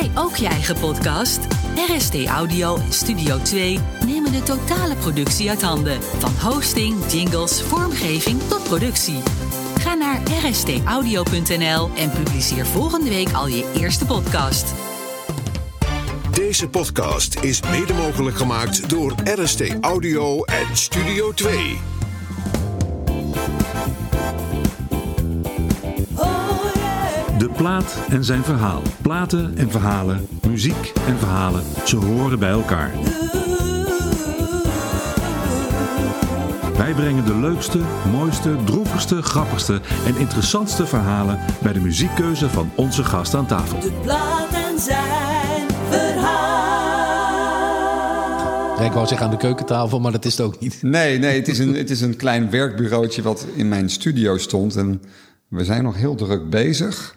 [0.00, 1.38] jij ook je eigen podcast?
[1.74, 6.02] RST Audio en Studio 2 nemen de totale productie uit handen.
[6.02, 9.22] Van hosting, jingles, vormgeving tot productie.
[9.78, 14.74] Ga naar rstaudio.nl en publiceer volgende week al je eerste podcast.
[16.30, 21.97] Deze podcast is mede mogelijk gemaakt door RST Audio en Studio 2.
[27.38, 28.82] De plaat en zijn verhaal.
[29.02, 32.92] Platen en verhalen, muziek en verhalen, ze horen bij elkaar.
[36.76, 37.80] Wij brengen de leukste,
[38.10, 43.80] mooiste, droevigste, grappigste en interessantste verhalen bij de muziekkeuze van onze gast aan tafel.
[43.80, 46.46] De plaat en zijn verhaal.
[48.84, 50.82] Ik wou zeggen aan de keukentafel, maar dat is het ook niet.
[50.82, 54.76] Nee, nee het, is een, het is een klein werkbureautje wat in mijn studio stond.
[54.76, 55.02] En
[55.48, 57.16] we zijn nog heel druk bezig.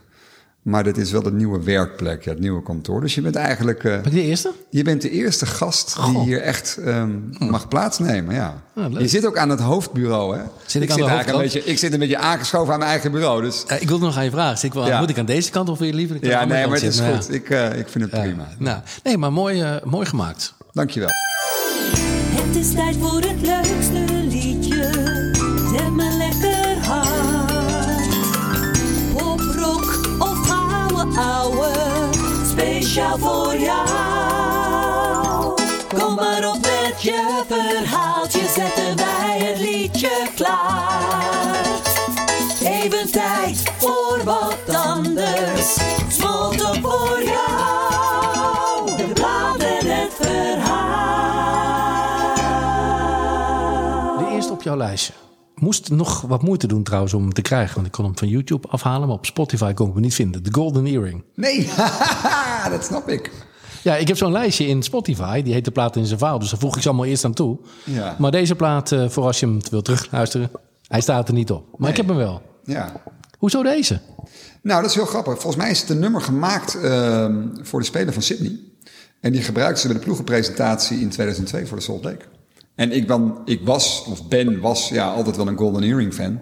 [0.62, 3.02] Maar dit is wel de nieuwe werkplek, ja, het nieuwe kantoor.
[3.02, 3.84] Dus je bent eigenlijk...
[3.84, 4.52] eh, Ben ik de eerste?
[4.70, 7.10] je bent de eerste gast die hier echt ehm,
[7.50, 8.62] mag plaatsnemen, ja.
[8.76, 9.02] Ah, leuk.
[9.02, 10.44] je zit ook aan het hoofdbureau, hè?
[10.66, 12.92] Zit ik aan zit de eigenlijk een beetje, Ik zit een beetje aangeschoven aan mijn
[12.92, 13.64] eigen bureau, dus...
[13.68, 14.58] Eh, ik wilde nog aan je vragen.
[14.58, 15.00] Zit ik wel, Ja.
[15.00, 16.84] Moet ik aan deze kant of wil je liever aan de Ja, nee, maar het
[16.88, 17.16] is zitten?
[17.16, 17.34] goed.
[17.34, 18.22] Ik, eh, ik vind het Ja.
[18.22, 18.48] prima.
[18.58, 20.54] Nou, nee, maar mooi, mooi gemaakt.
[20.72, 21.10] Dankjewel.
[22.34, 23.71] Het is tijd voor het leukste
[54.62, 55.14] op jouw lijstje.
[55.56, 57.76] Moest nog wat moeite doen trouwens om hem te krijgen.
[57.76, 60.44] Want ik kon hem van YouTube afhalen, maar op Spotify kon ik hem niet vinden.
[60.44, 61.24] The Golden Earring.
[61.36, 61.70] Nee,
[62.72, 63.32] dat snap ik.
[63.84, 65.42] Ja, ik heb zo'n lijstje in Spotify.
[65.42, 66.40] Die heet De Plaat in zijn verhaal.
[66.40, 67.58] Dus daar voeg ik ze allemaal eerst aan toe.
[67.84, 68.16] Ja.
[68.20, 70.52] Maar deze plaat, eh, voor als je hem wilt terugluisteren...
[70.88, 71.66] Hij staat er niet op.
[71.78, 72.42] Maar ik heb hem wel.
[72.66, 72.92] Ja.
[73.38, 74.00] Hoezo deze?
[74.62, 75.34] Nou, dat is heel grappig.
[75.34, 78.60] Volgens mij is het een nummer gemaakt ehm, voor de Spelen van Sydney.
[79.20, 82.26] En die gebruikten ze bij de ploegenpresentatie in 2002 voor de Salt Lake.
[82.76, 86.40] En ik, ben, ik was, of ben, was ja, altijd wel een Golden Earring fan.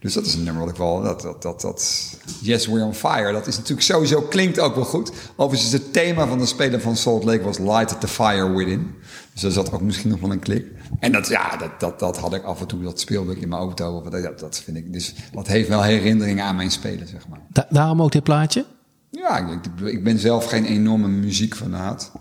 [0.00, 1.02] Dus dat is een nummer wat ik wel...
[1.02, 3.32] Dat, dat, dat, dat, yes, we're on fire.
[3.32, 4.22] Dat is natuurlijk sowieso...
[4.22, 5.12] Klinkt ook wel goed.
[5.36, 8.94] Overigens, het thema van de Spelen van Salt Lake was Light the Fire Within.
[9.32, 10.66] Dus daar zat ook misschien nog wel een klik.
[10.98, 12.82] En dat, ja, dat, dat, dat had ik af en toe.
[12.82, 13.96] Dat speelde ik in mijn auto.
[13.96, 14.92] Of, dat, dat vind ik...
[14.92, 17.40] Dus dat heeft wel herinneringen aan mijn spelen, zeg maar.
[17.48, 18.64] Da- daarom ook dit plaatje?
[19.10, 22.12] Ja, ik, ik ben zelf geen enorme muziekfanaat.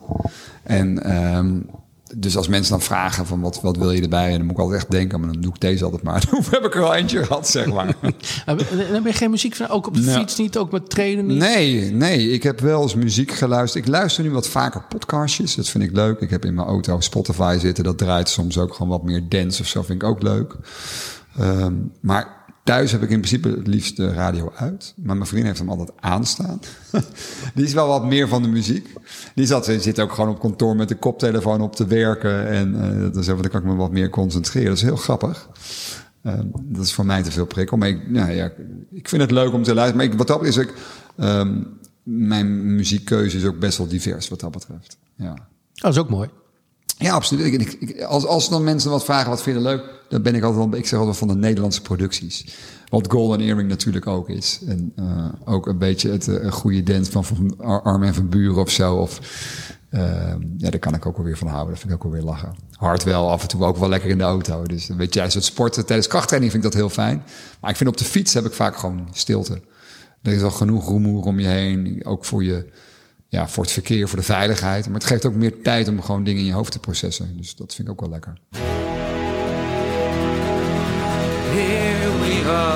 [0.63, 1.59] En ehm,
[2.15, 4.31] dus als mensen dan vragen van wat, wat wil je erbij?
[4.31, 6.25] En dan moet ik altijd echt denken, maar dan doe ik deze altijd maar.
[6.31, 7.95] Dan heb ik er al eentje gehad, zeg maar.
[8.45, 8.57] Dan
[8.89, 10.19] ben je geen muziek van, ook op de Nou.
[10.19, 11.37] fiets niet, ook met trainen niet?
[11.37, 13.85] Nee, nee, ik heb wel eens muziek geluisterd.
[13.85, 16.19] Ik luister nu wat vaker podcastjes, dat vind ik leuk.
[16.19, 19.61] Ik heb in mijn auto Spotify zitten, dat draait soms ook gewoon wat meer dance
[19.61, 20.55] of zo, vind ik ook leuk.
[21.37, 24.93] Ehm, maar thuis heb ik in principe het liefst de radio uit.
[24.95, 26.59] Maar mijn vriend heeft hem altijd aanstaan.
[27.55, 28.93] Die is wel wat meer van de muziek.
[29.35, 32.47] Die zat, zit ook gewoon op kantoor met de koptelefoon op te werken.
[32.47, 34.69] En eh dat is even, dan kan ik me wat meer concentreren.
[34.69, 35.49] Dat is heel grappig.
[36.23, 37.77] Ehm, dat is voor mij te veel prikkel.
[37.77, 38.51] Maar ik, ja, ja,
[38.91, 40.07] ik vind het leuk om te luisteren.
[40.07, 40.73] Maar wat dat is ik...
[41.17, 41.61] ehm,
[42.03, 44.97] mijn muziekkeuze is ook best wel divers wat dat betreft.
[45.15, 45.33] Ja.
[45.73, 46.29] Dat is ook mooi.
[46.97, 47.61] Ja, absoluut.
[47.79, 50.79] Ik, als, als dan mensen wat vragen, wat vinden leuk, dan ben ik altijd wel,
[50.79, 52.45] ik zeg altijd van de Nederlandse producties.
[52.89, 54.59] Wat Golden Earring natuurlijk ook is.
[54.67, 58.61] En eh, ook een beetje het eh, goede dance van, van Ar- Armin van Buren
[58.61, 58.95] of zo.
[58.95, 59.19] Of,
[59.89, 60.01] eh,
[60.57, 61.69] ja, daar kan ik ook wel weer van houden.
[61.69, 62.55] Dat vind ik ook wel weer lachen.
[62.71, 64.63] Hard wel, af en toe ook wel lekker in de auto.
[64.63, 67.23] Dus weet je, juist het sporten tijdens krachttraining vind ik dat heel fijn.
[67.61, 69.61] Maar ik vind op de fiets heb ik vaak gewoon stilte.
[70.21, 72.01] Er is al genoeg rumoer om je heen.
[72.05, 72.65] Ook voor je,
[73.27, 74.85] ja, voor het verkeer, voor de veiligheid.
[74.85, 77.37] Maar het geeft ook meer tijd om gewoon dingen in je hoofd te processen.
[77.37, 78.37] Dus dat vind ik ook wel lekker.
[81.55, 82.75] Here we are,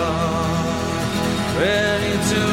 [1.59, 2.48] ready to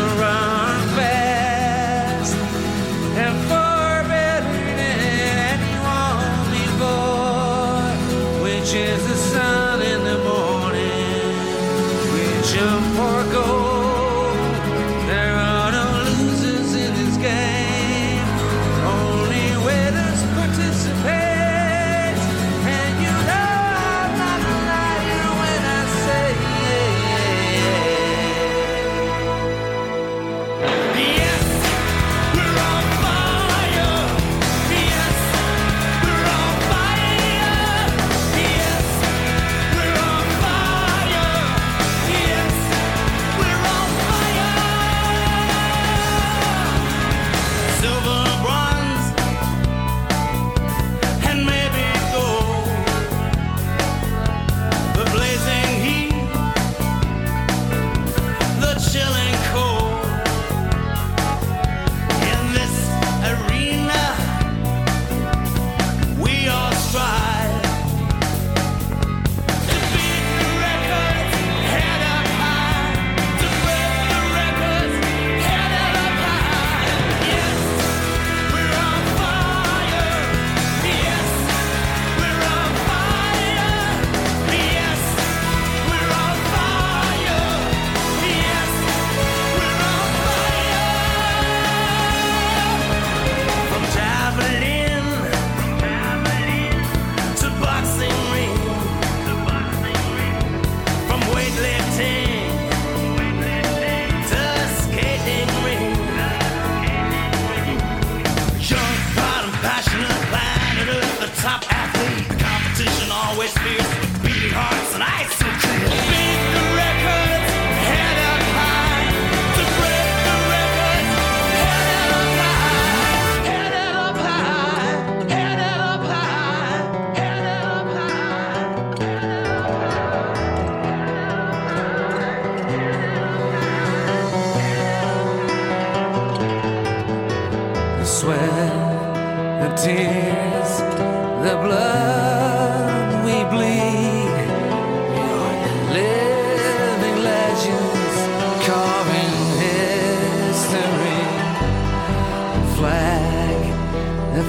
[112.29, 113.91] The competition always fierce,
[114.23, 116.16] beating hearts and eyes so clear.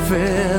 [0.07, 0.56] feel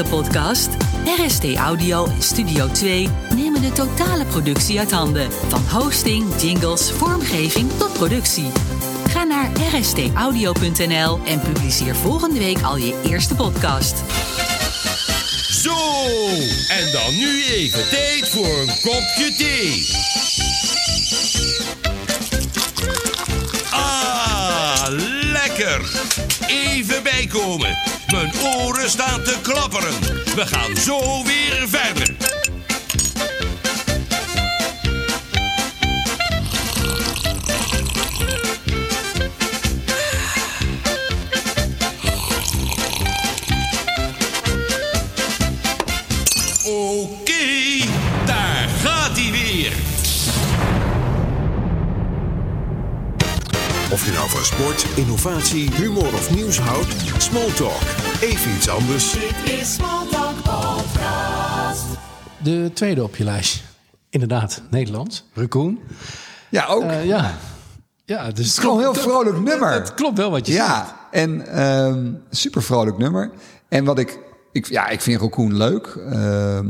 [0.00, 0.68] eigen podcast?
[1.18, 5.32] RST Audio en Studio 2 nemen de totale productie uit handen.
[5.32, 8.50] Van hosting, jingles, vormgeving tot productie.
[9.08, 14.02] Ga naar rstaudio.nl en publiceer volgende week al je eerste podcast.
[15.50, 15.76] Zo,
[16.68, 19.86] en dan nu even tijd voor een kopje thee.
[23.70, 24.86] Ah,
[25.32, 25.90] lekker.
[26.48, 27.99] Even bijkomen.
[28.10, 30.00] Mijn oren staan te klapperen.
[30.34, 32.14] We gaan zo weer verder.
[46.64, 47.59] Oké, daar
[53.92, 57.80] Of je nou van sport, innovatie, humor of nieuws houdt, Smalltalk.
[58.20, 59.16] Even iets anders.
[62.42, 63.62] De tweede op je lijst.
[64.10, 65.24] Inderdaad, Nederlands.
[65.34, 65.78] Raccoon.
[66.48, 66.82] Ja, ook.
[66.82, 67.34] Eh, ja.
[68.04, 69.72] Ja, dus het is gewoon een heel vrolijk nummer.
[69.72, 70.66] Het klopt wel wat je zegt.
[70.66, 73.30] ja, en ehm super vrolijk nummer.
[73.68, 74.18] En wat ik,
[74.52, 75.86] ik ja, ik vind Raccoon leuk.
[75.86, 76.68] Ehm,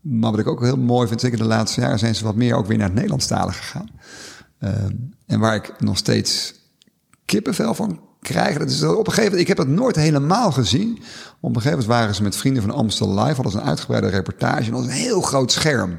[0.00, 2.54] maar wat ik ook heel mooi vind, zeker de laatste jaren zijn ze wat meer
[2.54, 3.88] ook weer naar het Nederlandstalig gegaan.
[4.58, 4.94] Ehm,
[5.26, 6.54] en waar ik nog steeds
[7.24, 8.58] kippenvel van krijg.
[8.58, 10.90] Dat is op een gegeven moment, ik heb het nooit helemaal gezien.
[11.40, 14.08] Op een gegeven moment waren ze met vrienden van Amstel Live, hadden ze een uitgebreide
[14.08, 14.66] reportage.
[14.66, 15.98] En was een heel groot scherm.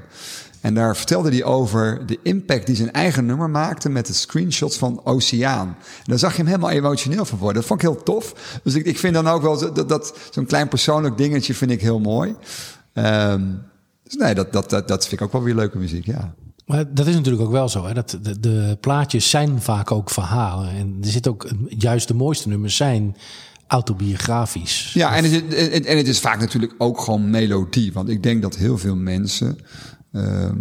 [0.62, 4.78] En daar vertelde hij over de impact die zijn eigen nummer maakte met de screenshots
[4.78, 5.68] van Oceaan.
[5.68, 7.58] En daar zag je hem helemaal emotioneel van worden.
[7.58, 8.60] Dat vond ik heel tof.
[8.64, 12.00] Dus ik, ik vind dan ook wel dat zo'n klein persoonlijk dingetje vind ik heel
[12.00, 12.36] mooi.
[12.94, 13.42] Ehm,
[14.04, 16.34] dus nee, dat, dat, dat, dat vind ik ook wel weer leuke muziek, ja.
[16.70, 17.86] Maar dat is natuurlijk ook wel zo.
[17.86, 17.94] Hè?
[17.94, 20.70] Dat de, de plaatjes zijn vaak ook verhalen.
[20.70, 23.16] En er zit ook, juist de mooiste nummers zijn
[23.68, 24.94] autobiografisch.
[24.94, 27.94] Ja, en het, is- en, het is vaak natuurlijk ook gewoon melodie.
[27.94, 29.58] Want ik denk dat heel veel mensen.
[30.12, 30.58] ehm,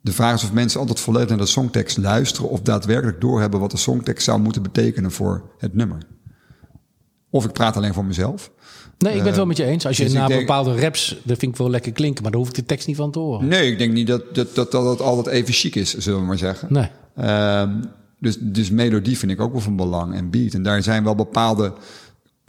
[0.00, 2.50] de vraag is of mensen altijd volledig naar de songtekst luisteren.
[2.50, 5.98] of daadwerkelijk doorhebben wat de songtekst zou moeten betekenen voor het nummer.
[7.30, 8.50] Of ik praat alleen voor mezelf.
[8.98, 9.86] Nee, ik ben het wel met je eens.
[9.86, 12.22] Als je dus denk- bepaalde raps, dat vind ik wel lekker klinken.
[12.22, 13.48] Maar daar hoef ik de tekst niet van te horen.
[13.48, 16.26] Nee, ik denk niet dat dat, dat, dat het altijd even chic is, zullen we
[16.26, 16.68] maar zeggen.
[16.70, 16.88] Nee.
[17.16, 17.70] Ehm,
[18.18, 20.54] dus, dus melodie vind ik ook wel van belang en beat.
[20.54, 21.72] En daar zijn wel bepaalde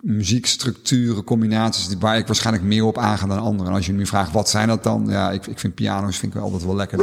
[0.01, 3.67] muziekstructuren, combinaties waar ik waarschijnlijk meer op aanga dan anderen.
[3.67, 5.05] En als je nu vraagt wat zijn dat dan?
[5.07, 6.97] Ja, ik, ik vind piano's vind ik altijd wel lekker.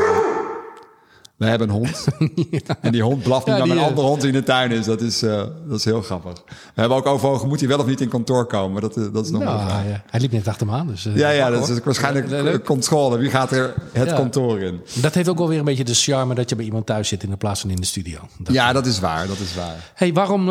[1.36, 2.06] We hebben een hond.
[2.80, 4.70] En die hond blaft nu Ja, naar een eh, andere hond die in de tuin
[4.70, 4.84] is.
[4.84, 6.42] Dat is, eh, dat is heel grappig.
[6.46, 8.82] We hebben ook overwogen, moet hij wel of niet in kantoor komen?
[8.82, 9.82] Dat, eh, dat is nog Nou, vraag.
[9.82, 10.86] hij, hij liep net achter me aan.
[10.86, 13.18] Dus, Ja, ja, dat is waarschijnlijk controle.
[13.18, 14.14] Wie gaat er het Ja.
[14.16, 14.80] kantoor in?
[14.94, 17.22] Dat heeft ook wel weer een beetje de charme dat je bij iemand thuis zit
[17.22, 18.18] in plaats van in de studio.
[18.38, 19.26] Dat- Ja, dat is waar.
[19.26, 19.90] Dat is waar.
[19.94, 20.50] Hey, waarom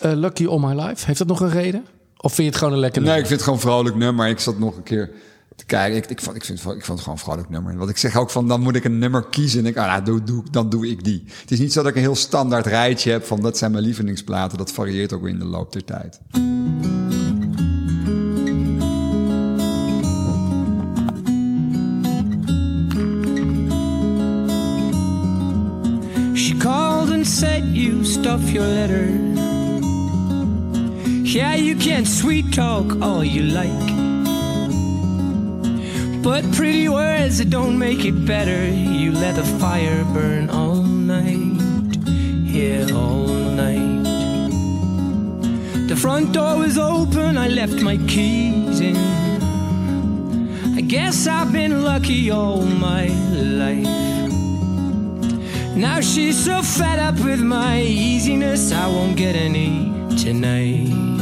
[0.00, 1.06] Lucky All My Life?
[1.06, 1.84] Heeft dat nog een reden?
[2.16, 3.38] Of vind je het gewoon een lekker Nee, ik nummer?
[3.38, 4.28] vind het gewoon een vrolijk nummer.
[4.28, 5.10] Ik zat nog een keer
[5.56, 5.96] te kijken.
[5.96, 7.76] Ik, ik, vond, ik, vind, ik vond het gewoon een vrolijk nummer.
[7.76, 9.60] Wat ik zeg ook van, dan moet ik een nummer kiezen.
[9.60, 11.24] En ik, ah, nou, doe, doe, dan doe ik die.
[11.40, 13.84] Het is niet zo dat ik een heel standaard rijtje heb van dat zijn mijn
[13.84, 14.58] lievelingsplaten.
[14.58, 16.20] Dat varieert ook weer in de loop der tijd.
[26.34, 29.06] She called and said you stuff your letter.
[31.22, 33.93] Yeah, you can sweet talk all you like.
[36.24, 38.66] But pretty words don't make it better.
[38.66, 41.98] You let the fire burn all night.
[42.42, 44.04] Yeah, all night.
[45.86, 48.96] The front door was open, I left my keys in.
[50.78, 53.86] I guess I've been lucky all my life.
[55.76, 61.13] Now she's so fed up with my easiness, I won't get any tonight.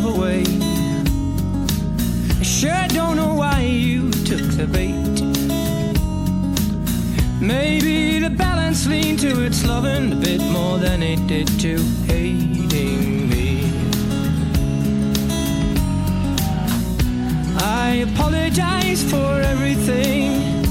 [0.00, 0.44] Love away.
[2.38, 4.94] I sure don't know why you took the bait.
[7.40, 13.28] Maybe the balance leaned to its loving a bit more than it did to hating
[13.28, 13.72] me.
[17.58, 20.64] I apologize for everything.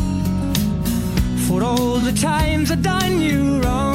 [1.48, 3.88] For all the times I done you wrong, wrong,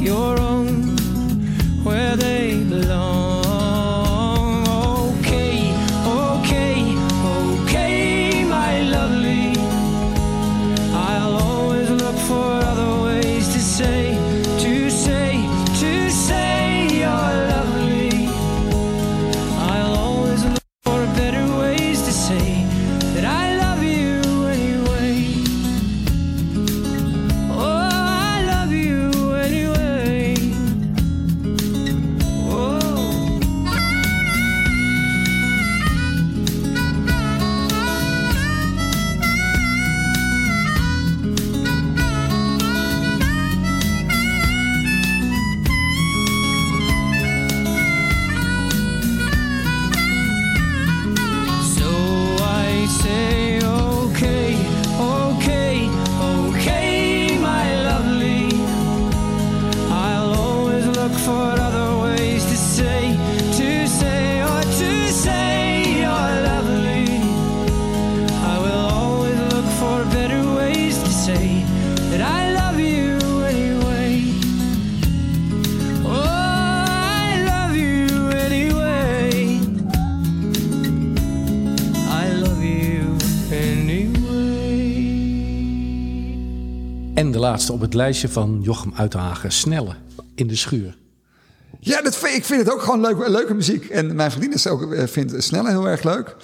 [0.00, 0.96] your own
[1.84, 2.49] where they
[87.40, 89.52] laatste op het lijstje van Jochem Uithagen.
[89.52, 89.94] Snelle
[90.34, 90.98] in de schuur.
[91.80, 93.84] Ja, dat, ik vind het ook gewoon leuk, leuke muziek.
[93.84, 96.36] En mijn vriendin is ook, eh, vindt snelle heel erg leuk.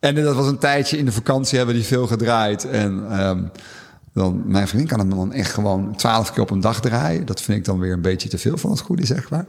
[0.00, 2.64] En dat was een tijdje in de vakantie hebben die veel gedraaid.
[2.64, 3.42] En ehm,
[4.12, 7.26] dan, mijn vriendin kan hem dan echt gewoon twaalf keer op een dag draaien.
[7.26, 9.46] Dat vind ik dan weer een beetje te veel van het goede, zeg maar.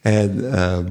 [0.00, 0.86] En ehm,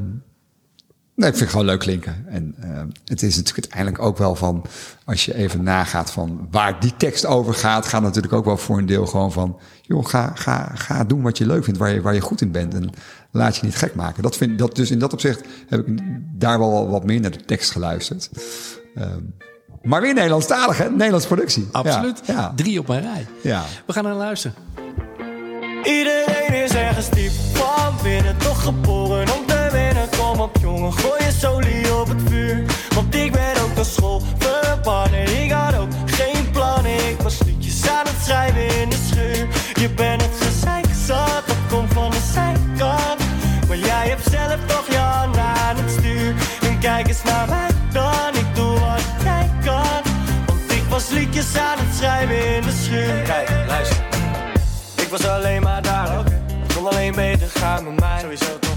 [1.17, 2.25] nee, ik vind het gewoon leuk klinken.
[2.29, 4.65] En ehm, het is natuurlijk uiteindelijk ook wel van...
[5.05, 7.85] als je even nagaat van waar die tekst over gaat...
[7.85, 9.59] gaat natuurlijk ook wel voor een deel gewoon van...
[9.81, 12.51] joh, ga, ga, ga doen wat je leuk vindt, waar je, waar je goed in
[12.51, 12.73] bent.
[12.73, 12.89] En
[13.31, 14.23] laat je niet gek maken.
[14.23, 15.99] Dat vind, dat, dus in dat opzicht heb ik
[16.33, 18.29] daar wel wat meer naar de tekst geluisterd.
[18.95, 19.21] Ehm,
[19.83, 20.89] maar weer Nederlandstalig, hè?
[20.89, 21.67] Nederlands productie.
[21.71, 22.21] Absoluut.
[22.25, 23.27] Ja, ja, Drie op mijn rij.
[23.41, 23.63] ja.
[23.85, 24.55] We gaan naar luisteren.
[25.83, 29.36] Iedereen is ergens diep van binnen, toch geboren
[30.77, 32.65] jongen, gooi je solie op het vuur.
[32.95, 35.43] Want ik ben ook naar school verbannen.
[35.43, 39.47] Ik had ook geen plan, ik was liedjes aan het schrijven in de schuur.
[39.73, 43.19] Je bent het gezeik zat, dat komt van de zijkant.
[43.67, 46.33] Maar jij hebt zelf toch je hand aan het stuur.
[46.61, 50.01] En kijk eens naar mij dan, ik doe wat jij kan.
[50.45, 53.21] Want ik was liedjes aan het schrijven in de schuur.
[53.21, 54.05] Kijk, luister.
[54.95, 56.41] Ik was alleen maar daar, oh, okay.
[56.77, 58.19] alleen alleen beter gaan met mij.
[58.21, 58.76] Sowieso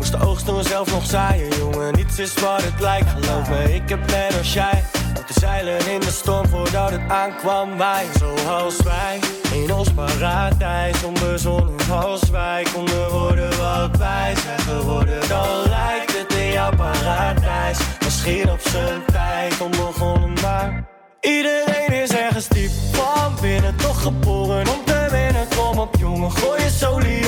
[0.00, 1.94] moest de oogst toen zelf nog zaaien, jongen.
[1.94, 3.74] Niets is wat het lijkt, geloof me.
[3.74, 4.84] Ik heb net als jij.
[5.14, 7.78] Moeten zeilen in de storm voordat het aankwam.
[7.78, 9.18] Wij, zoals wij,
[9.52, 11.04] in ons paradijs.
[11.04, 15.28] Onbezonnen als wij konden worden wat wij zijn geworden.
[15.28, 17.78] Dan lijkt het in jouw paradijs.
[18.04, 20.88] Misschien op zijn tijd onbegonnen, maar...
[21.20, 25.48] Iedereen is ergens diep van binnen, toch geboren om te winnen.
[25.56, 27.19] Kom op jongen, gooi je solie op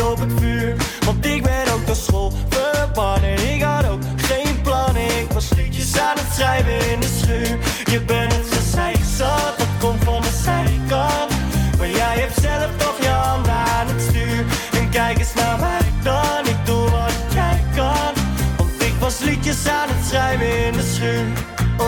[7.92, 11.30] Je bent het gezeik zat, dat komt van de zijkant.
[11.78, 14.44] Maar jij hebt zelf toch je handen aan het stuur.
[14.80, 18.12] En kijk eens naar mij dan, ik doe wat jij kan.
[18.56, 21.26] Want ik was liedjes aan het schrijven in de schuur.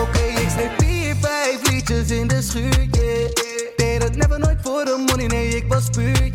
[0.01, 2.87] Oké, ik schreef vier, vijf liedjes in de schuur.
[3.75, 6.31] Deed het never nooit voor de money, nee, ik was puur,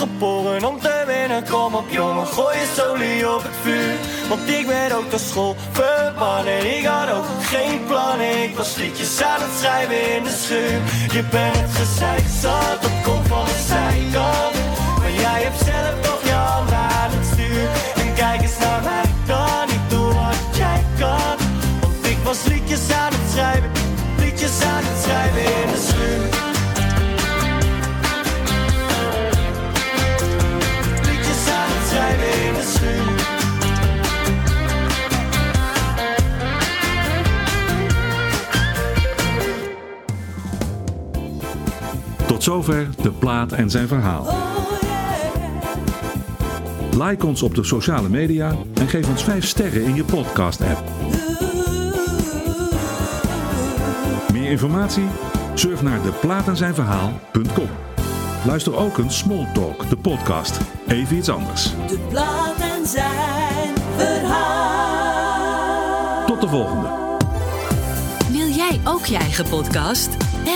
[0.00, 1.48] geboren om te winnen.
[1.48, 3.94] Kom op jongen, gooi je solie op het vuur.
[4.28, 6.78] Want ik ben ook de school verbannen.
[6.78, 10.80] Ik had ook geen plannen, ik was liedjes aan het schrijven in de schuur.
[11.16, 14.49] Je bent het gezeik zat, dat komt van de zijkant.
[42.50, 44.26] Zover de plaat en zijn verhaal.
[46.98, 50.82] Like ons op de sociale media en geef ons 5 sterren in je podcast-app.
[54.32, 55.06] Meer informatie?
[55.54, 57.68] Surf naar deplaatenzijnverhaal.com.
[58.46, 60.60] Luister ook een Small Talk, de podcast.
[60.88, 61.62] Even iets anders.
[61.62, 65.46] De plaat en zijn verhaal.
[66.26, 66.99] Tot de volgende.
[68.84, 70.08] Ook je eigen podcast?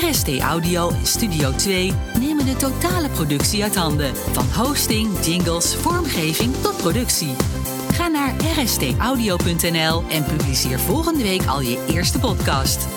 [0.03, 4.17] RST Audio en Studio 2 nemen de totale productie uit handen.
[4.17, 7.35] Van hosting, jingles, vormgeving tot productie.
[7.93, 12.94] Ga naar rstaudio.nl en publiceer volgende week al je eerste podcast.